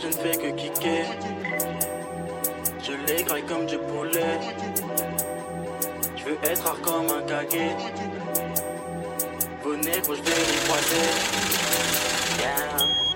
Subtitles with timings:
[0.00, 1.06] je ne fais que kicker.
[2.82, 4.38] Je les graille comme du poulet.
[6.16, 7.76] Je veux être rare comme un caguet.
[9.64, 11.08] Vos négros, je vais les croiser.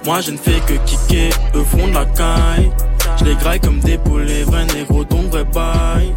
[0.04, 2.72] Moi je ne fais que kicker, eux font de la caille.
[3.18, 6.12] Je les graille comme des poulets, vrai négro, donc vrai bail.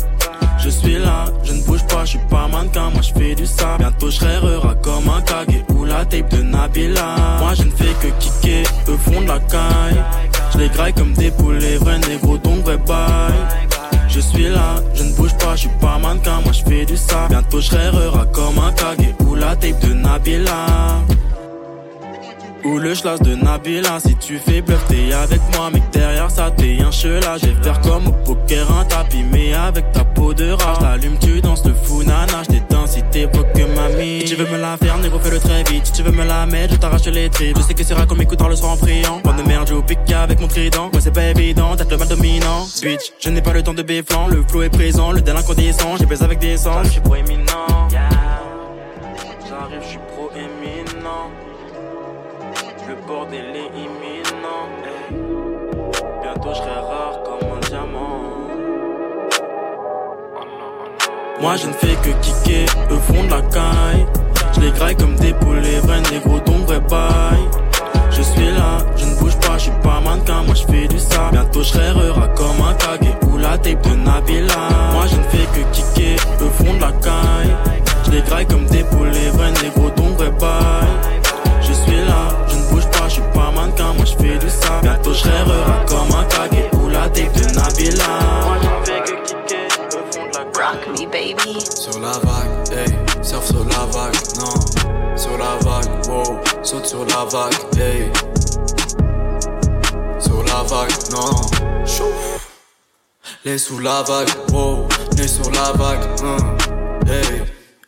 [0.57, 3.45] Je suis là, je ne bouge pas, je suis pas mannequin, moi je fais du
[3.45, 3.77] sable.
[3.79, 7.16] Bientôt je serai comme un kage ou la tape de Nabila.
[7.40, 10.24] Moi je ne fais que kicker, eux font de la caille.
[10.58, 13.34] Les graille comme des poulets, vrai négro, donc vrai bail.
[14.08, 16.96] Je suis là, je ne bouge pas, je suis pas mannequin, moi je fais du
[16.96, 17.30] sable.
[17.30, 17.70] Bientôt je
[18.34, 21.04] comme un kage ou la tape de Nabila.
[22.66, 26.50] Ou le schlass de Nabila Si tu fais bluff t'es avec moi Mec derrière ça
[26.50, 30.34] t'es un chelage Je vais faire comme au poker un tapis Mais avec ta peau
[30.34, 30.80] de rage.
[30.80, 32.55] T'allumes tu danses le fou nana Je
[32.88, 34.22] si t'es que mamie.
[34.22, 35.85] Si tu veux me la faire négro fais-le très vite.
[35.85, 37.55] Si tu veux me la mettre je t'arrache les tripes.
[37.57, 40.12] Je sais que c'est rare comme écoute le soir en priant Bonne merde je pique
[40.12, 40.90] avec mon trident.
[40.91, 43.84] Moi c'est pas évident d'être le mal dominant Switch je n'ai pas le temps de
[43.84, 46.00] béflant Le flow est présent le délinquant descend.
[46.00, 47.88] J'ai baisé avec des sens Je suis proéminent.
[49.48, 51.29] J'arrive je suis proéminent.
[51.48, 51.54] le
[53.07, 54.67] bordel est imminent.
[56.21, 58.21] Bientôt je serai rare comme un diamant.
[61.41, 64.06] Moi je ne fais que kicker, eux fond de la caille.
[64.53, 67.44] Je les graille comme des poulets, vrai négro, donc vrai bail.
[68.11, 70.97] Je suis là, je ne bouge pas, je suis pas mannequin, moi je fais du
[70.97, 71.33] sable.
[71.33, 71.91] Bientôt je serai
[72.35, 74.69] comme un kage ou la tape de Nabila.
[74.94, 77.56] Moi je ne fais que kicker, eux fond de la caille.
[78.06, 80.84] Je les graille comme des poulets, vrai négro, donc vrai bail.
[83.16, 84.81] Suis pas mannequin, moi je fais du sable.
[84.84, 88.03] Bientôt je rêverai comme un kage ou la tape de Nabila.
[88.46, 91.62] Moi j'en fais que kicker, au fond de la Rock me baby.
[91.62, 95.18] Sur la vague, hey, surf sur la vague, non.
[95.18, 98.12] Sur la vague, wow, saute sur la vague, hey.
[100.19, 101.85] Sur la vague, non.
[101.85, 102.41] Chouf.
[103.45, 104.88] Les sous la vague, wow,
[105.18, 106.38] les sur la vague, hein.
[107.07, 107.44] Hey,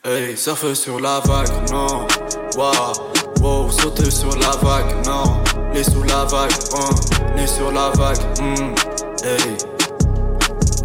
[0.05, 2.07] hey, surfe sur la vague, non.
[2.55, 3.16] Wow.
[3.41, 5.41] Wow, sauter sur la vague, non.
[5.73, 6.89] Les sous la vague, hein.
[7.35, 8.73] Les sur la vague, hmm.
[9.23, 9.57] Hey,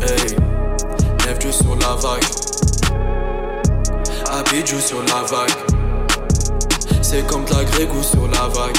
[0.02, 0.36] hey.
[1.26, 2.24] Lève-tu sur la vague.
[4.30, 5.50] Abidjou sur la vague.
[7.00, 8.76] C'est comme de la grégou sur la vague.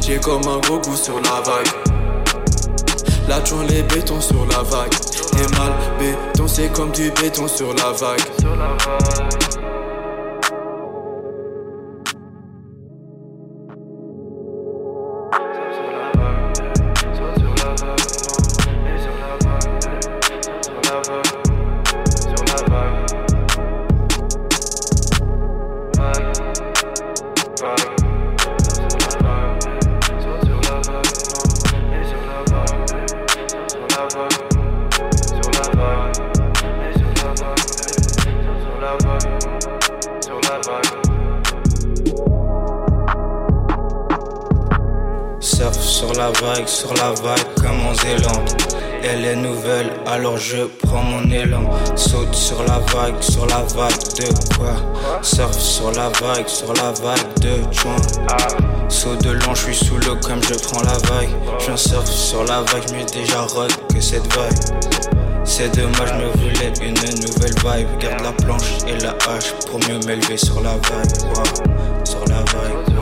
[0.00, 1.66] J'ai comme un gros goût sur la vague.
[3.28, 4.92] La les bétons sur la vague.
[5.34, 8.20] Et mal béton, c'est comme du béton sur la vague.
[8.38, 9.55] Sur la vague.
[46.66, 48.50] Sur la vague comme en Zélande.
[49.02, 51.70] Elle est nouvelle, alors je prends mon élan.
[51.94, 54.74] Saute sur la vague, sur la vague de quoi?
[55.22, 57.96] Surf sur la vague, sur la vague de joint.
[58.88, 61.30] Saut de long, je suis sous l'eau comme je prends la vague.
[61.60, 64.82] Je surf sur la vague, mieux déjà rock que cette vague.
[65.44, 67.98] C'est dommage, je me voulais une nouvelle vibe.
[68.00, 72.04] Garde la planche et la hache pour mieux m'élever sur la vague.
[72.04, 72.95] Sur la vague,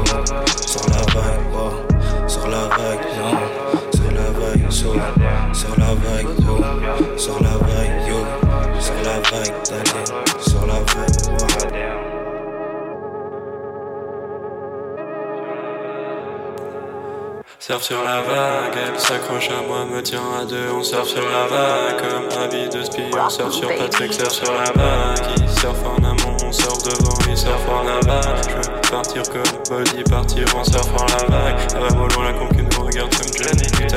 [17.67, 21.23] Surf sur la vague, elle s'accroche à moi, me tient à deux, on surfe sur
[21.27, 25.25] la vague Comme habit de spion, on surfe sur Patrick, surf sur la vague.
[25.39, 28.37] Il surfe en amont, on surfe devant, il surfe en aval.
[28.51, 31.73] Je veux partir comme Body, partir en surfant la vague.
[31.73, 33.97] Va loin la concu nous regarde comme Johnny putain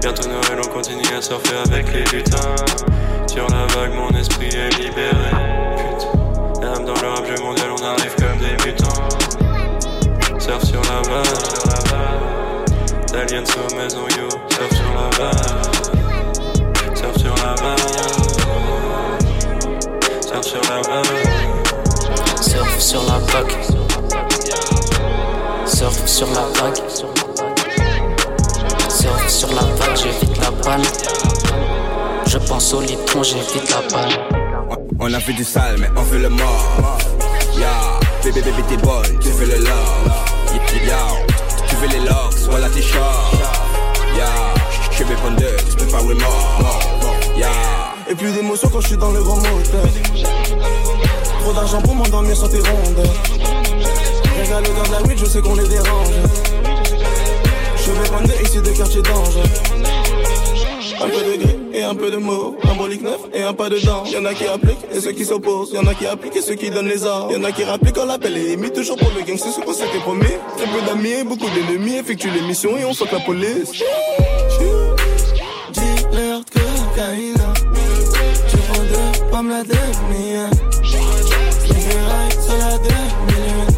[0.00, 2.54] Bientôt Noël, on continue à surfer avec les lutins.
[3.26, 5.10] Sur la vague, mon esprit est libéré.
[5.76, 9.08] Putain, l'âme dans le rap jeu mondial, on arrive comme des mutants.
[10.38, 11.69] Surf sur la vague
[13.12, 15.34] D'aliens aux maisons, yo, surf sur la vague.
[16.94, 17.78] Surf sur la vague.
[20.20, 21.06] Surf sur la vague.
[22.40, 23.56] Surf sur la vague.
[25.66, 26.78] Surf sur la vague.
[28.88, 30.82] Surf sur la vague, j'évite la panne.
[32.26, 34.12] Je pense au litron, j'évite la panne.
[35.00, 36.98] On a fait du sale, mais on fait le mort.
[37.54, 38.00] Ya, yeah.
[38.22, 40.10] bébé, bébé, t'es boy, tu fais le love.
[40.86, 41.29] Yeah
[41.80, 43.32] veux les locks, voilà tes chars.
[44.14, 46.78] Yeah, je répondeur, tu peux pas mort.
[48.08, 49.86] Et plus d'émotion quand je suis dans le grand moteur.
[51.40, 52.58] Trop d'argent pour m'endormir sur tes
[54.48, 56.14] gars de la weed, je sais qu'on les dérange.
[57.76, 59.99] Je vais prendre ici de quartier danger.
[61.02, 62.56] Un peu de gris et un peu de mots.
[62.62, 64.04] Un brolique neuf et un pas de dents.
[64.04, 65.72] Y'en a qui appliquent et ceux qui s'opposent.
[65.72, 67.32] Y'en a qui appliquent et ceux qui donnent les ordres.
[67.32, 68.70] Y'en a qui rappliquent quand l'appel est émis.
[68.70, 70.24] Toujours pour le gang, c'est ce qu'on s'était promis.
[70.56, 71.96] Très peu d'amis et beaucoup d'ennemis.
[71.96, 73.70] Effectue l'émission et on saute la police.
[75.72, 77.34] Dis-leur que cocaïne.
[78.50, 80.34] Tu prends deux pommes la demi.
[80.82, 81.80] Les
[82.42, 83.69] sur la demi.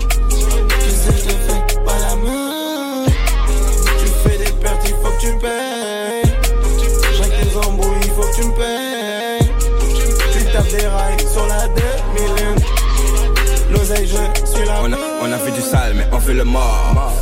[16.32, 17.12] Fait le mort.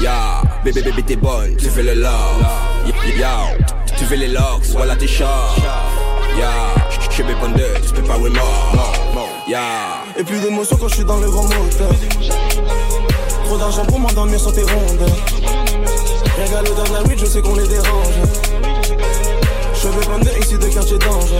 [0.00, 2.44] Ya, bébé, bébé, t'es bonne, tu fais le love.
[3.18, 3.56] Ya,
[3.98, 5.56] tu fais les locks, voilà tes chars.
[6.38, 6.50] Ya,
[7.08, 9.28] je suis bépondeux, tu peux pas, mort.
[9.48, 10.02] Ya.
[10.18, 11.90] Et plus d'émotion quand je suis dans le grand moteur.
[13.44, 15.08] Trop d'argent pour m'endormir sur tes rondeurs.
[16.36, 18.14] Regarde l'odeur de la weed, je sais qu'on les dérange.
[19.74, 21.38] Je prendre ici de quartier danger.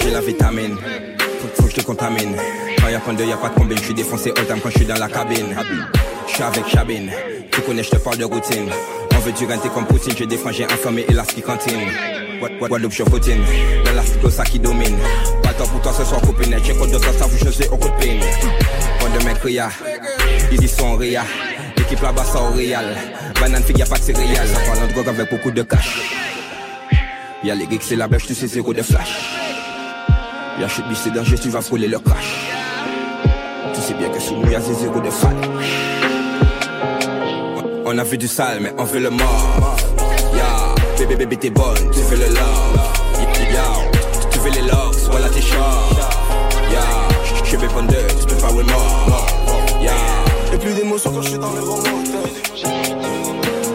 [0.00, 0.76] J'ai la vitamine,
[1.54, 2.36] faut, que je te contamine.
[2.78, 4.78] Quand y'a point de y'a pas de combine, je suis défoncé all time quand je
[4.78, 5.56] suis dans la cabine.
[6.26, 7.10] Je suis avec Chabine,
[7.50, 8.68] tu connais, je te parle de routine.
[9.14, 11.88] On veut du renter comme Poutine, j'ai des frangins informés et la ski cantine.
[12.58, 13.40] Guadeloupe, je routine,
[13.84, 14.96] dans la ça qui domine.
[15.42, 16.54] Pas temps pour toi ce soir, copine.
[16.62, 18.06] J'ai compte de toi, ça vous sais au coup de.
[19.00, 19.68] Quand de mecs ria,
[20.52, 21.24] ils y sont ria.
[21.76, 22.96] L'équipe là-bas, ça au réal.
[23.40, 24.48] Banane fille, y'a pas de céréales.
[24.48, 26.00] Ça parle de drogue avec beaucoup de cash.
[27.44, 29.45] Y'a les geeks, c'est la bêche, tu sais, zéro de flash.
[30.58, 32.50] Y'a chute, c'est danger, tu vas frôler le crash.
[33.74, 35.36] Tu sais bien que sous nous, y'a zéro de fall.
[37.84, 39.76] On a vu du sale, mais on veut le mort.
[40.34, 42.80] Ya, bébé, bébé, t'es bonne, tu fais le love.
[43.52, 43.64] Ya,
[44.30, 45.90] tu veux les locks, voilà tes chars.
[46.72, 46.80] Ya,
[47.44, 49.26] je suis bépondeur, tu peux pas mort.
[49.82, 49.92] Ya.
[50.54, 52.22] Et plus d'émotion quand je suis dans le grand moteur.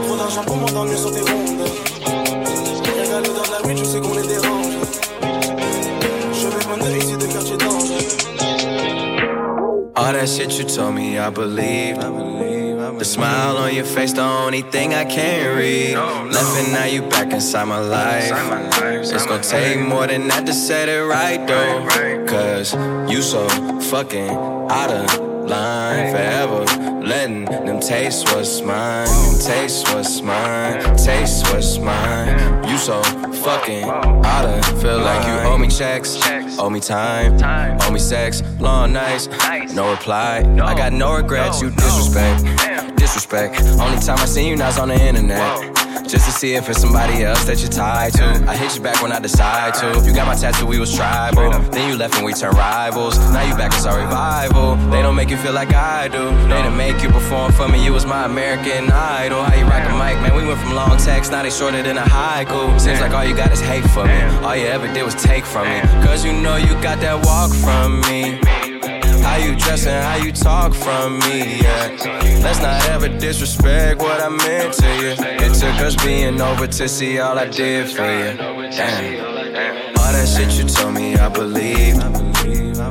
[0.07, 1.51] Trop d'argent pour m'endormir sur tes rondes
[3.75, 4.20] je sais qu'on les
[10.21, 11.97] that shit you told me, I believe.
[11.97, 12.99] I believe, I believe.
[12.99, 15.95] The smile on your face, the only thing I can't read.
[15.95, 18.31] Left and now you back inside my life.
[19.01, 21.87] It's gonna take more than that to set it right though.
[22.27, 22.73] Cause
[23.11, 23.49] you so
[23.89, 26.65] fucking out of line forever.
[27.01, 29.07] Letting them taste what's mine,
[29.39, 32.63] taste what's mine, taste what's mine.
[32.67, 33.01] You so
[33.43, 36.17] fucking out of feel like you owe me checks,
[36.59, 39.27] owe me time, owe me sex, long nights,
[39.73, 40.43] no reply.
[40.61, 42.43] I got no regrets, you disrespect,
[43.01, 43.59] disrespect.
[43.81, 45.41] Only time I seen you now's on the internet.
[46.07, 48.25] Just to see if it's somebody else that you're tied to.
[48.47, 49.87] I hit you back when I decide to.
[50.05, 51.49] You got my tattoo, we was tribal.
[51.71, 53.17] Then you left and we turned rivals.
[53.33, 54.75] Now you back, it's our revival.
[54.91, 56.25] They don't make you feel like I do.
[56.47, 57.83] They didn't make you perform for me.
[57.83, 59.41] You was my American idol.
[59.41, 60.35] How you rock a mic, man?
[60.35, 62.79] We went from long text, now they shorter than a haiku.
[62.79, 64.21] Seems like all you got is hate for me.
[64.45, 65.79] All you ever did was take from me.
[66.05, 68.70] Cause you know you got that walk from me.
[69.23, 71.95] How you dress and how you talk from me, yeah.
[72.43, 75.11] Let's not ever disrespect what I meant to you.
[75.45, 78.37] It took us being over to see all I did for you.
[78.71, 79.97] Damn.
[79.97, 81.95] All that shit you told me, I believe.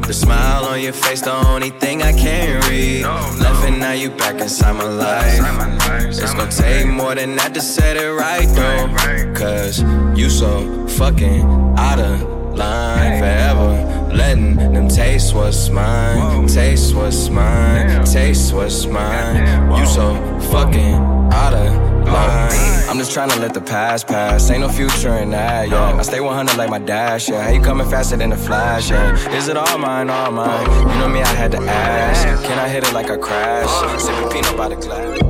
[0.07, 3.05] The smile on your face, the only thing I can't read.
[3.05, 6.07] Left and now you back inside my life.
[6.07, 9.35] It's gonna take more than that to set it right, though.
[9.35, 9.83] Cause
[10.19, 11.43] you so fucking
[11.77, 12.23] out of
[12.57, 19.79] line forever letting them taste what's mine, taste what's mine, taste what's mine.
[19.79, 20.15] You so
[20.51, 20.95] fucking
[21.33, 22.89] out of line.
[22.89, 24.51] I'm just trying to let the past pass.
[24.51, 25.97] Ain't no future in that, yeah.
[25.97, 27.43] I stay 100 like my dash, yeah.
[27.43, 29.15] How you coming faster than a flash, yeah?
[29.35, 30.69] Is it all mine, all mine?
[30.71, 32.45] You know me, I had to ask.
[32.45, 33.71] Can I hit it like a crash?
[34.03, 35.23] Sipping peanut by the glass.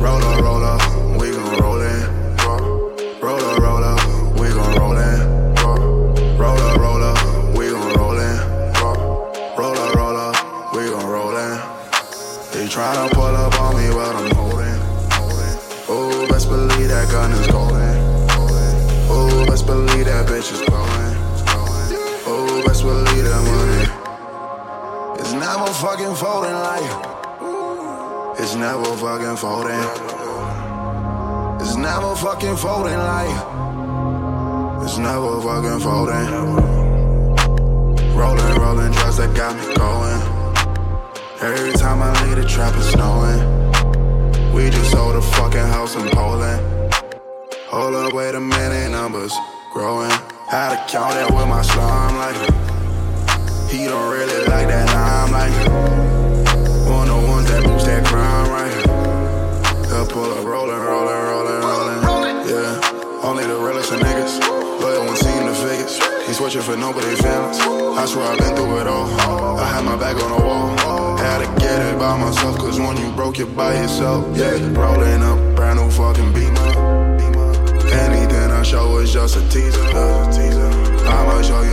[0.00, 0.69] Roller, roller, we
[20.40, 21.16] believe that bitch is glowing.
[22.26, 25.20] Oh, best believe that money.
[25.20, 26.90] It's never fucking folding like.
[28.38, 29.84] It's never fucking folding.
[31.60, 33.36] It's never fucking folding like.
[34.84, 36.28] It's never fucking folding.
[38.14, 40.22] Rolling, rolling drugs that got me going.
[41.40, 44.52] Every time I leave the trap, it's snowing.
[44.52, 46.60] We just sold a fucking house in Poland.
[47.68, 49.32] Hold up, wait a minute, numbers
[49.70, 50.10] growing.
[50.48, 52.34] Had to count it with my slime like
[53.70, 55.54] He don't really like that lime like
[56.90, 61.60] One of the ones that boost that crime right He'll pull up, rolling, rolling, rolling,
[61.62, 62.48] rolling.
[62.48, 64.38] Yeah, only the realest of niggas.
[64.80, 66.00] Loyal one seen the figures.
[66.26, 67.58] Ain't switching for nobody's feelings.
[67.60, 69.08] I swear I've been through it all.
[69.58, 71.16] I had my back on the wall.
[71.16, 74.24] Had to get it by myself, cause when you broke, it by yourself.
[74.36, 76.60] Yeah, rolling up, brand new fucking beamer.
[76.60, 77.49] I
[78.62, 79.80] show is just a teaser.
[79.82, 81.69] I'ma show your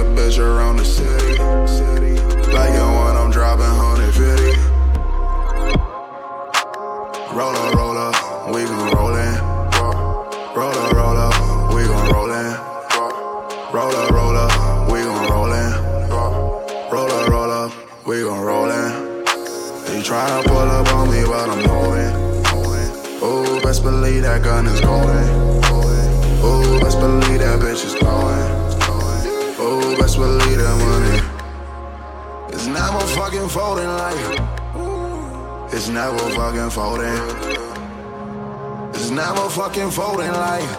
[39.18, 40.70] never fucking folding like.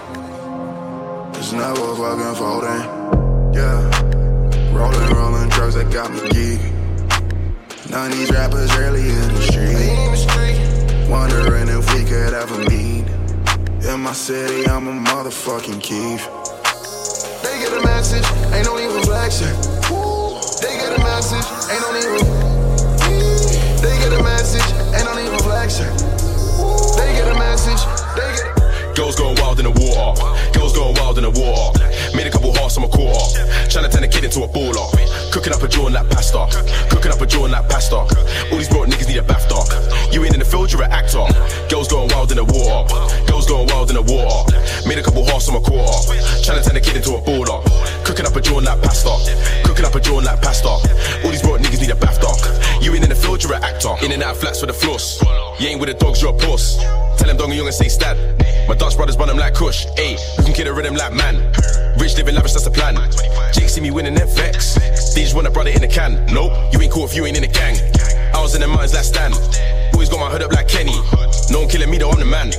[1.35, 2.83] It's never fucking folding.
[3.53, 3.83] Yeah.
[4.73, 6.61] Rolling, rolling drugs that got me geek.
[7.91, 11.11] None of these rappers really in the street.
[11.11, 13.05] Wondering if we could ever meet.
[13.91, 16.25] In my city, I'm a motherfucking Keith.
[17.43, 19.51] They get a message, ain't no need reflection.
[20.63, 22.07] They get a message, ain't no need
[23.83, 25.91] They get a message, ain't no need reflection.
[26.99, 27.98] They get a message,
[28.97, 30.19] Girls going wild in the water.
[30.59, 31.79] Girls going wild in the water.
[32.17, 33.41] Made a couple hearts on my quarter.
[33.71, 34.85] Trying to turn a kid into a baller.
[35.31, 36.49] Cooking up a in that pasta.
[36.91, 37.97] Cooking up a in that pasta.
[38.51, 40.13] All these broke niggas need a BAFTA.
[40.13, 41.25] You ain't in the field, you're an actor.
[41.69, 42.91] Girls going wild in the water.
[43.31, 44.57] Girls going wild in the water.
[44.89, 45.95] Made a couple hearts on my quarter.
[46.43, 47.63] Trying to turn a kid into a baller.
[48.03, 49.15] Cooking up a in that pasta.
[49.63, 50.69] Cooking up a in that pasta.
[50.69, 52.83] All these broke niggas need a BAFTA.
[52.83, 53.95] You ain't in the field, you're an actor.
[54.03, 55.21] In and out flats for the floss.
[55.61, 56.83] You ain't with the dogs, you're a puss.
[57.19, 58.17] Tell them dong young and say stab.
[58.69, 59.87] My Dutch brothers run them like Kush.
[59.99, 61.37] Ayy, we can kill a rhythm like man.
[61.99, 62.95] Rich living lavish, that's the plan.
[63.53, 64.75] Jake see me winning their vex.
[65.15, 66.25] They just want a brother in the can.
[66.33, 67.77] Nope, you ain't cool if you ain't in the gang.
[68.35, 69.33] I was in the mountains like Stan.
[69.93, 70.95] Boys got my hood up like Kenny.
[71.51, 72.53] No one killing me though, I'm the man.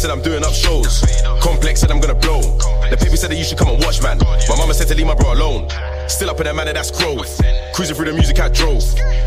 [0.00, 1.04] Said I'm doing up shows.
[1.42, 2.40] Complex said I'm gonna blow.
[2.88, 4.16] The paper said that you should come and watch, man.
[4.48, 5.68] My mama said to leave my bro alone.
[6.08, 7.38] Still up in that manner, that's growth.
[7.74, 8.82] Cruising through the music I drove.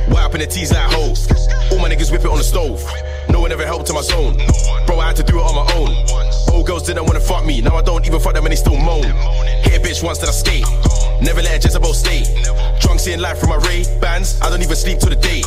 [0.09, 1.29] White up in the tees like hoes.
[1.69, 2.81] All my niggas whip it on the stove.
[3.29, 4.41] No one ever helped to my zone.
[4.87, 5.93] Bro, I had to do it on my own.
[6.51, 7.61] Old girls didn't wanna fuck me.
[7.61, 9.03] Now I don't even fuck them and they still moan.
[9.61, 10.65] Hit a bitch once that I skate.
[11.21, 12.23] Never let a Jezebel stay.
[12.79, 14.39] Drunk seeing life from my Ray bands.
[14.41, 15.41] I don't even sleep till the day.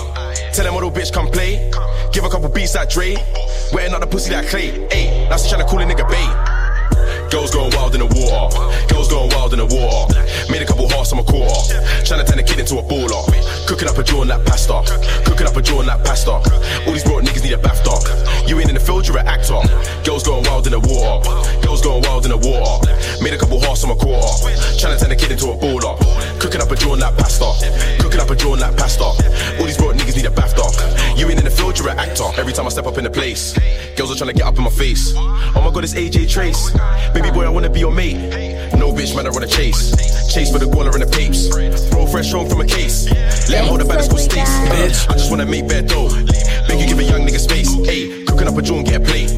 [0.53, 1.71] Tell them little bitch come play.
[2.13, 3.17] Give a couple beats like Dre.
[3.73, 4.73] Wetting up the pussy like Clay.
[4.89, 6.56] Ayy, now she tryna call a nigga bait.
[7.31, 8.49] Girls going wild in the water.
[8.93, 10.15] Girls going wild in the water.
[10.51, 11.53] Made a couple hearts on my quarter.
[12.05, 13.23] Trying to turn a kid into a baller.
[13.67, 14.83] Cooking up a jaw in that pasta.
[15.27, 16.39] Cooking up a jaw in that pasta.
[16.87, 18.49] All these broad niggas need a BAFTA.
[18.49, 19.59] You ain't in the field, you're an actor.
[20.05, 21.27] Girls going wild in the water.
[21.67, 22.87] Girls going wild in the water.
[23.23, 24.31] Made a couple hearts on my quarter.
[24.79, 25.99] Trying to turn a kid into a baller.
[26.39, 27.51] Cooking up a jaw in that pasta.
[27.99, 29.03] Cooking up a jaw in that pasta.
[29.59, 31.19] All these broad niggas need a BAFTA.
[31.19, 32.29] You ain't in the field, you're an actor.
[32.39, 33.57] Every time I step up in the place,
[33.97, 35.15] girls are trying to get up in my face.
[35.17, 36.79] Oh my god, it's AJ Tracey.
[37.17, 38.19] Baby boy, I wanna be your mate.
[38.77, 39.89] No bitch, man, I wanna chase.
[40.35, 41.49] Chase for the guala and the papes.
[41.89, 43.09] Bro, fresh home from a case.
[43.49, 44.51] Let him hold the baddest school states.
[44.69, 46.13] Bitch, I just wanna make bad dough.
[46.69, 47.73] Make you give a young nigga space.
[47.89, 49.33] Hey, cooking up a joint, get a plate.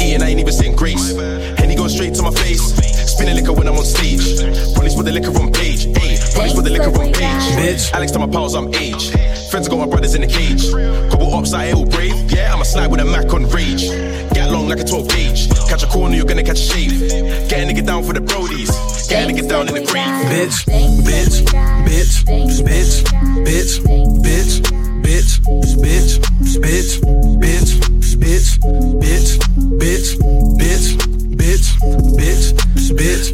[0.00, 1.12] Eating, I ain't even saying grace.
[1.58, 2.64] Henny going straight to my face.
[3.12, 4.40] Spinning liquor when I'm on stage.
[4.72, 5.84] Police with the liquor on page.
[5.84, 7.44] Hey, police with the liquor on page.
[7.60, 8.87] Bitch, Alex to my pals, I'm age.
[14.88, 15.48] 12 gauge.
[15.68, 17.00] Catch a corner, you're gonna catch a shave.
[17.48, 18.70] Get a nigga down for the brodies.
[19.08, 20.04] Get a nigga down in the grave.
[20.32, 20.64] Bitch,
[21.04, 21.44] bitch,
[21.84, 23.02] bitch, bitch, bitch,
[23.44, 24.60] bitch,
[25.02, 27.07] bitch, bitch, bitch, bitch,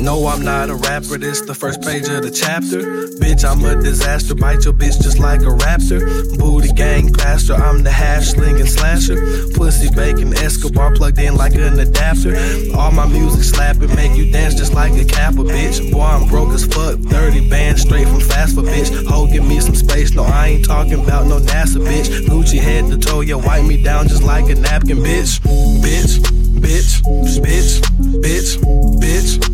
[0.05, 1.17] No, I'm not a rapper.
[1.17, 3.09] This the first page of the chapter.
[3.17, 4.35] Bitch, I'm a disaster.
[4.35, 6.05] Bite your bitch just like a raptor.
[6.37, 7.55] Booty gang pastor.
[7.55, 9.17] I'm the hash slinging slasher.
[9.55, 12.37] Pussy bacon Escobar plugged in like an adapter.
[12.77, 15.91] All my music slapping, make you dance just like a kappa, bitch.
[15.91, 16.99] Boy, I'm broke as fuck.
[17.01, 18.93] 30 bands straight from fast for bitch.
[19.09, 20.13] Ho, give me some space.
[20.13, 22.27] No, I ain't talking about no NASA, bitch.
[22.27, 25.41] Gucci head to toe, yeah, wipe me down just like a napkin, bitch.
[25.81, 26.19] Bitch,
[26.61, 27.01] bitch,
[27.41, 27.81] bitch,
[28.21, 28.59] bitch,
[29.01, 29.54] bitch,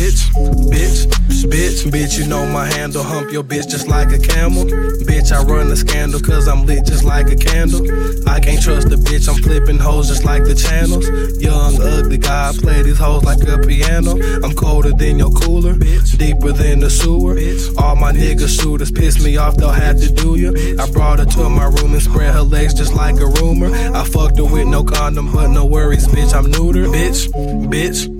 [0.00, 0.32] bitch,
[0.70, 3.02] bitch, bitch, Bitch, bitch, you know my handle.
[3.02, 4.64] Hump your bitch just like a camel.
[4.64, 7.80] Bitch, I run the scandal cause I'm lit just like a candle.
[8.28, 11.08] I can't trust the bitch, I'm flipping hoes just like the channels.
[11.40, 14.20] Young, ugly guy, play these hoes like a piano.
[14.44, 17.38] I'm colder than your cooler, deeper than the sewer.
[17.82, 20.76] All my niggas shooters piss me off, they'll have to do you.
[20.78, 23.74] I brought her to my room and spread her legs just like a rumor.
[23.74, 26.84] I fucked her with no condom, but no worries, bitch, I'm neuter.
[26.84, 28.19] Bitch, bitch, bitch,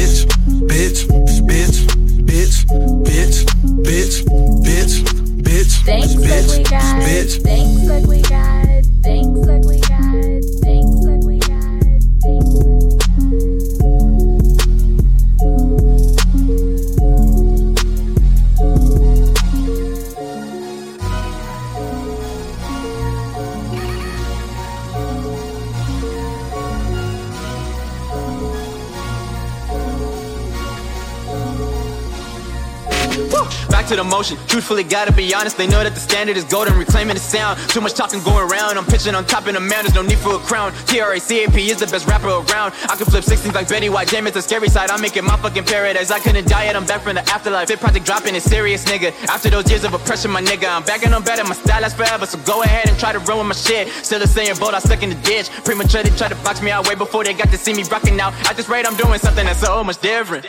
[34.51, 35.55] Truthfully, gotta be honest.
[35.55, 37.57] They know that the standard is golden, reclaiming the sound.
[37.69, 38.77] Too much talking going around.
[38.77, 39.87] I'm pitching on top of the man.
[39.87, 40.73] There's no need for a crown.
[40.91, 42.75] TRACAP is the best rapper around.
[42.91, 44.09] I can flip 16s like Betty White.
[44.09, 44.91] Damn, it's a scary side.
[44.91, 46.11] I'm making my fucking paradise.
[46.11, 46.75] I couldn't die yet.
[46.75, 47.69] I'm back from the afterlife.
[47.69, 49.13] Fit project dropping is serious, nigga.
[49.29, 51.45] After those years of oppression, my nigga, I'm back and I'm better.
[51.45, 52.25] My style lasts forever.
[52.25, 53.87] So go ahead and try to ruin my shit.
[54.03, 54.73] Still the same boat.
[54.73, 55.49] I stuck in the ditch.
[55.63, 58.19] Premature, they try to box me out way before they got to see me rocking
[58.19, 58.33] out.
[58.49, 60.45] At this rate, I'm doing something that's so much different.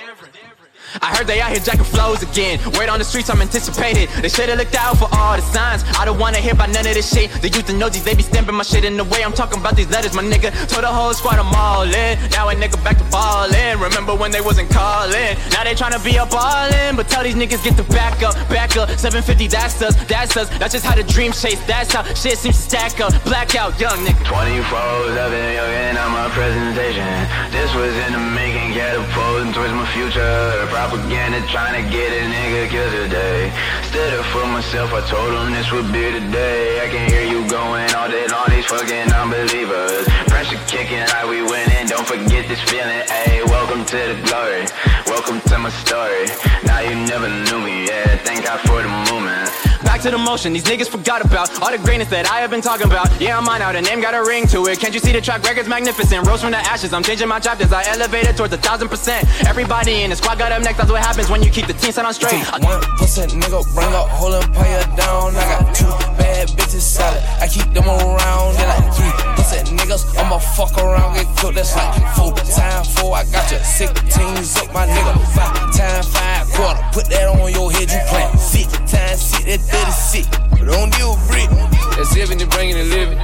[1.00, 2.60] I heard they out here jacking flows again.
[2.76, 4.08] Word on the streets, I'm anticipated.
[4.20, 5.84] They should've looked out for all the signs.
[5.98, 7.30] I don't wanna hear about none of this shit.
[7.40, 9.24] The youth and these they be stamping my shit in the way.
[9.24, 10.50] I'm talking about these letters, my nigga.
[10.68, 12.18] Told the whole squad I'm all in.
[12.30, 13.80] Now a nigga back to ballin'.
[13.80, 15.36] Remember when they wasn't calling?
[15.52, 16.96] Now they tryna be up all in.
[16.96, 18.88] But tell these niggas get the back up, back up.
[18.90, 20.48] 750, that's us, that's us.
[20.58, 21.60] That's just how the dream chase.
[21.66, 23.12] That's how shit seems to stack up.
[23.24, 24.24] Blackout, young nigga.
[24.26, 27.06] 24 7 young on my presentation.
[27.50, 30.66] This was in the making, catapulting towards my future.
[30.88, 33.52] Propaganda trying to get a nigga killed today.
[33.84, 36.80] Stood up for myself, I told them this would be the day.
[36.84, 40.31] I can hear you going all day long, these fucking unbelievers.
[40.52, 43.00] Pressure kicking like we winning, don't forget this feeling.
[43.08, 44.66] Ayy, welcome to the glory,
[45.06, 46.26] welcome to my story.
[46.64, 49.50] Now you never knew me, yeah, thank God for the movement.
[49.82, 52.60] Back to the motion, these niggas forgot about all the greatness that I have been
[52.60, 53.08] talking about.
[53.20, 54.78] Yeah, I'm on out, a name got a ring to it.
[54.78, 56.26] Can't you see the track record's magnificent?
[56.26, 57.72] Rose from the ashes, I'm changing my chapters.
[57.72, 59.26] I elevated towards a thousand percent.
[59.46, 61.92] Everybody in the squad got up next, that's what happens when you keep the team
[61.92, 62.32] set on straight.
[62.32, 65.34] Take one percent, nigga, bring up whole empire down.
[65.34, 67.22] I got two bad bitches solid.
[67.40, 68.54] I keep them around.
[68.56, 70.16] They like three percent niggas.
[70.18, 71.54] I'ma fuck around, get cooked.
[71.54, 73.16] That's like four time four.
[73.16, 75.14] I got you six teams up, my nigga.
[75.34, 76.82] Five time five quarter.
[76.92, 78.36] Put that on your head, you plan.
[78.38, 80.26] Six times six, that 36.
[80.50, 81.50] But don't deal with brick.
[81.96, 83.18] That's 70, bringing and living.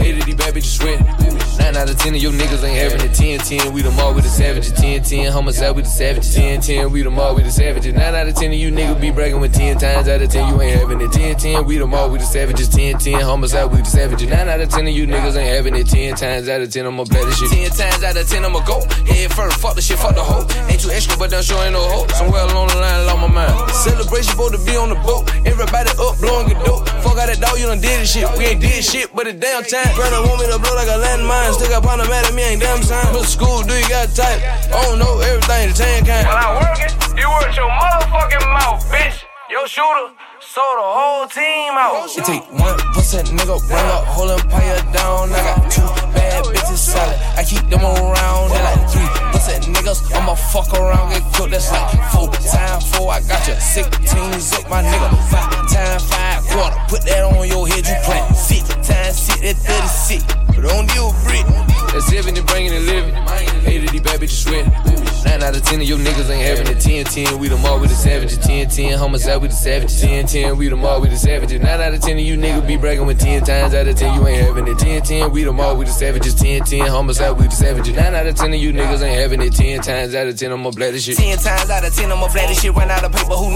[0.00, 1.41] Eight of these bad bitches sweating.
[1.58, 3.14] Nine out of ten of your niggas ain't having it.
[3.14, 4.72] 10 10, we them all with the savages.
[4.72, 6.34] 10 10, homicide with the savages.
[6.34, 7.92] 10 10, we them all with the savages.
[7.94, 10.48] Nine out of ten of you niggas be bragging with 10 times out of 10,
[10.48, 11.12] you ain't having it.
[11.12, 12.68] 10 10, we them all with the savages.
[12.68, 14.28] 10 10, homicide with the savages.
[14.28, 15.86] Nine out of ten of you niggas ain't having it.
[15.86, 17.50] 10 times out of 10, I'ma play this shit.
[17.50, 18.80] 10 times out of 10, I'ma go.
[19.06, 20.46] Head first, fuck the shit, fuck the hoe.
[20.68, 22.06] Ain't too extra, but done sure ain't no hoe.
[22.14, 23.70] Somewhere along the line, lost my mind.
[23.70, 25.28] Celebration for to be on the boat.
[25.44, 26.88] Everybody up, blowing good dope.
[27.02, 28.26] Fuck out that dog, you done did this shit.
[28.38, 29.90] We ain't did shit, but it's damn time.
[29.96, 31.41] Brother want me to blow like a landmine.
[31.50, 33.12] Still got partner mad at me, ain't damn sign.
[33.12, 34.40] But school, do you got type?
[34.70, 36.26] I don't know everything, the same kind.
[36.26, 39.24] When I working, you work your motherfucking mouth, bitch.
[39.50, 42.08] Your shooter sold the whole team out.
[42.08, 45.28] It take one percent, nigga, bring up whole empire down.
[45.28, 45.84] I got two
[46.16, 47.20] bad bitches solid.
[47.36, 48.48] I keep them around.
[48.48, 50.00] They like three percent niggas.
[50.16, 51.52] I'ma fuck around, get cooked.
[51.52, 53.12] That's like four time four.
[53.12, 55.10] I got you six teams up, my nigga.
[67.12, 68.38] 10 10, we them all with the savages.
[68.38, 70.00] 10 10, homicide with the savages.
[70.00, 71.60] 10 10, we them all with the savages.
[71.60, 74.14] Nine out of ten of you niggas be bragging with 10 times out of 10,
[74.14, 74.78] you ain't having it.
[74.78, 76.34] 10 10, we them all with the savages.
[76.34, 77.94] 10 10, homicide with the savages.
[77.94, 79.52] Nine out of ten of you niggas ain't having it.
[79.52, 81.18] 10 times out of 10, I'ma blast this shit.
[81.18, 82.74] 10 times out of 10, I'ma flat this shit.
[82.74, 83.51] Run out of paper, who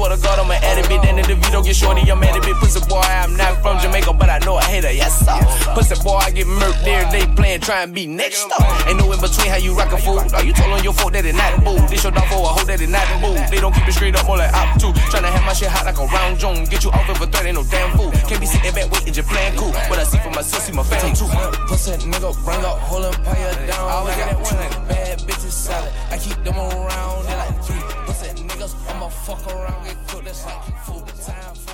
[0.00, 0.88] swear to God, I'm an addict.
[0.88, 2.40] Then the DeVito get shorty, I'm at.
[2.60, 5.36] Pussy boy, I'm not from Jamaica, but I know a hater, yes, sir.
[5.74, 8.64] Pussy boy, I get murked every day playing, try and be next up.
[8.88, 10.20] Ain't no in between how you rockin' fool.
[10.32, 11.76] Are you told on your folk that it not boo?
[11.88, 13.36] This your dog for a hoe that it not boo.
[13.52, 14.92] They don't keep it straight up, more like too.
[14.92, 15.00] two.
[15.12, 16.70] Tryna have my shit hot like a round joint.
[16.70, 18.10] Get you off of a threat, ain't no damn fool.
[18.24, 19.72] Can't be sitting back waiting, just playing cool.
[19.92, 21.28] What I see for myself, see my family too.
[21.68, 23.84] Pussy nigga, bring up, whole empire down.
[23.84, 25.92] I always got that one, bad bitches solid.
[26.08, 28.49] I keep them around and I keep pussy
[28.88, 31.69] I'ma fuck around, get cooked, that's like full time.